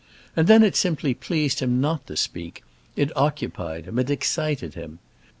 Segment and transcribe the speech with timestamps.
[0.35, 4.97] And then, it simply pleased him not to speak—it occupied him, it excited him.